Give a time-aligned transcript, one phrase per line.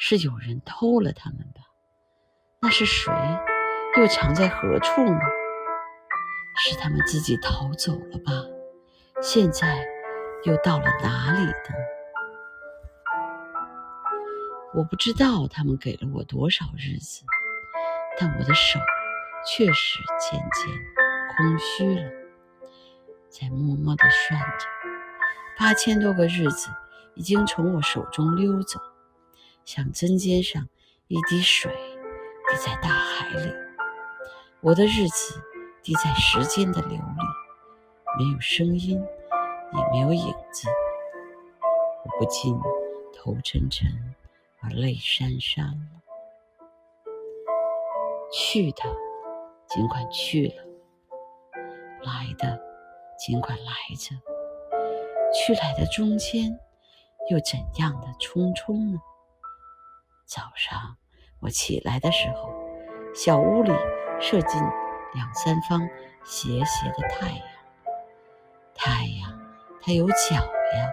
[0.00, 1.60] 是有人偷了他们吧？
[2.60, 3.12] 那是谁？
[3.96, 5.20] 又藏在何处呢？
[6.56, 8.32] 是他们自己逃走了吧？
[9.20, 9.84] 现在
[10.44, 11.52] 又到了哪里呢？
[14.72, 17.24] 我不知道他们给了我多少日子，
[18.20, 18.78] 但我的手
[19.44, 20.72] 确实渐渐
[21.36, 22.08] 空虚了，
[23.28, 24.66] 在默默地算着，
[25.58, 26.70] 八千多个日子
[27.16, 28.78] 已经从我手中溜走。
[29.68, 30.66] 像针尖上
[31.08, 33.52] 一滴水滴在大海里，
[34.62, 35.42] 我的日子
[35.82, 37.02] 滴在时间的流里，
[38.16, 38.98] 没有声音，
[39.74, 40.70] 也没有影子。
[42.02, 42.58] 我不禁
[43.14, 43.86] 头沉沉
[44.62, 46.02] 而泪潸潸了。
[48.32, 48.82] 去的
[49.66, 50.64] 尽管去了，
[52.04, 52.58] 来的
[53.18, 54.16] 尽管来着，
[55.34, 56.58] 去来的中间
[57.28, 58.98] 又怎样的匆匆呢？
[60.28, 60.98] 早上
[61.40, 62.52] 我起来的时候，
[63.14, 63.72] 小屋里
[64.20, 64.60] 射进
[65.14, 65.80] 两三方
[66.22, 67.42] 斜斜的太阳。
[68.74, 69.40] 太阳，
[69.80, 70.92] 它有脚呀，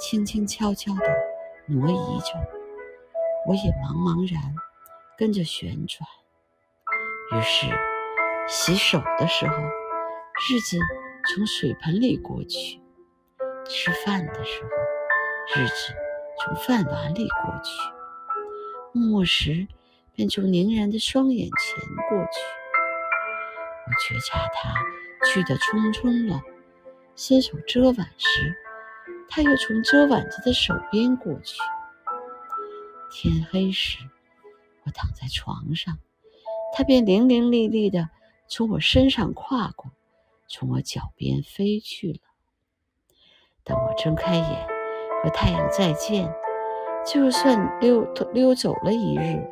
[0.00, 1.02] 轻轻悄悄地
[1.66, 2.32] 挪移着，
[3.46, 4.54] 我也茫茫然
[5.18, 6.08] 跟着旋转。
[7.34, 7.66] 于是，
[8.48, 10.78] 洗手的时候，日子
[11.28, 12.80] 从水盆里过去；
[13.66, 14.70] 吃饭的时候，
[15.60, 15.92] 日子
[16.40, 17.95] 从饭碗里过去。
[18.96, 19.66] 默时，
[20.14, 22.40] 便从凝然的双眼前过去。
[23.86, 24.74] 我觉察他
[25.26, 26.40] 去得匆匆了，
[27.14, 28.56] 伸手遮挽时，
[29.28, 31.58] 他又从遮挽着的手边过去。
[33.10, 33.98] 天黑时，
[34.84, 35.98] 我躺在床上，
[36.74, 38.08] 他便伶伶俐俐地
[38.48, 39.92] 从我身上跨过，
[40.48, 42.18] 从我脚边飞去了。
[43.62, 44.68] 等我睁开眼，
[45.22, 46.32] 和太阳再见。
[47.06, 48.02] 就算溜
[48.32, 49.48] 溜走了一日，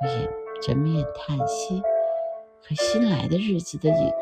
[0.00, 0.28] 我也
[0.60, 1.80] 着面叹息。
[2.62, 4.12] 可新来的日子的影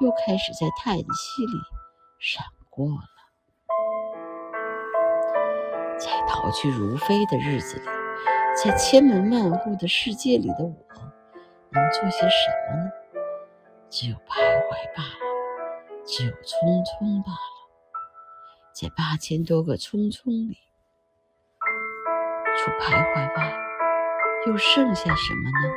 [0.00, 1.58] 又开始在叹息里
[2.18, 3.00] 闪过了。
[5.98, 7.86] 在逃去如飞的日子里，
[8.62, 10.74] 在千门万户的世界里的我，
[11.70, 12.90] 能做些什么呢？
[13.88, 17.38] 只有徘徊罢了，只有匆匆罢了。
[18.72, 20.58] 在八千多个匆匆里。
[22.78, 23.52] 徘徊外，
[24.46, 25.74] 又剩下什么呢？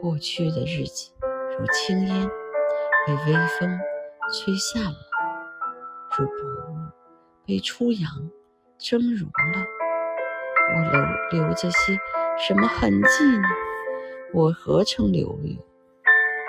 [0.00, 1.12] 过去的日子
[1.58, 2.30] 如轻烟，
[3.06, 3.78] 被微风
[4.32, 4.92] 吹散了；
[6.18, 6.32] 如薄
[6.70, 6.76] 雾，
[7.46, 8.10] 被初阳
[8.78, 9.64] 蒸融了。
[10.74, 11.98] 我留留着些
[12.38, 13.48] 什么痕迹呢？
[14.34, 15.56] 我何曾留有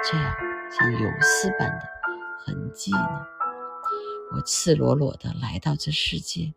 [0.03, 0.35] 这样
[0.69, 1.83] 像游丝般的
[2.39, 3.27] 痕迹呢？
[4.33, 6.53] 我赤裸裸地来到这世界，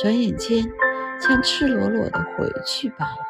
[0.00, 0.64] 转眼间。
[1.20, 3.26] 将赤裸裸的回去罢了，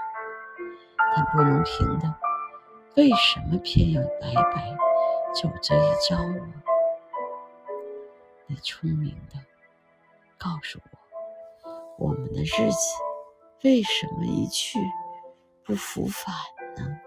[1.15, 2.15] 但不能平的，
[2.97, 4.77] 为什么偏要白白
[5.33, 6.47] 走这一遭啊？
[8.47, 9.39] 你聪明的，
[10.37, 10.81] 告诉
[11.99, 12.95] 我，我们的日子
[13.63, 14.79] 为什么一去
[15.65, 16.35] 不复返
[16.77, 17.01] 呢？